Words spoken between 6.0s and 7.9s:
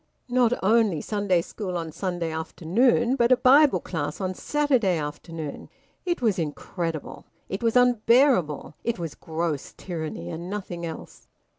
It was incredible. It was